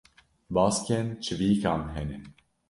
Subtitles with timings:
[0.53, 2.17] Baskên çivîkan hene.